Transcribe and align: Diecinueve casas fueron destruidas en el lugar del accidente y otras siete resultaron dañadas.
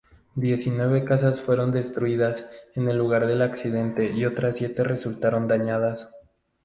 Diecinueve 0.33 1.05
casas 1.05 1.41
fueron 1.41 1.71
destruidas 1.71 2.49
en 2.73 2.89
el 2.89 2.97
lugar 2.97 3.27
del 3.27 3.43
accidente 3.43 4.11
y 4.11 4.25
otras 4.25 4.55
siete 4.55 4.83
resultaron 4.83 5.47
dañadas. 5.47 6.11